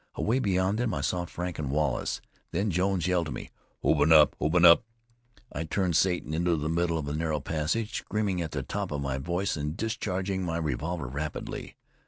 Away 0.15 0.39
beyond 0.39 0.79
them 0.79 0.95
I 0.95 1.01
saw 1.01 1.25
Frank 1.25 1.59
and 1.59 1.69
Wallace. 1.69 2.21
Then 2.49 2.71
Jones 2.71 3.05
yelled 3.05 3.27
to 3.27 3.31
me: 3.31 3.51
"Open 3.83 4.11
up! 4.11 4.35
open 4.41 4.65
up!" 4.65 4.83
I 5.51 5.63
turned 5.63 5.95
Satan 5.95 6.33
into 6.33 6.55
the 6.55 6.69
middle 6.69 6.97
of 6.97 7.05
the 7.05 7.13
narrow 7.15 7.39
passage, 7.39 7.97
screaming 7.97 8.41
at 8.41 8.49
the 8.49 8.63
top 8.63 8.89
of 8.89 8.99
my 9.01 9.19
voice 9.19 9.55
and 9.55 9.77
discharging 9.77 10.43
my 10.43 10.57
revolver 10.57 11.05
rapidly. 11.05 11.75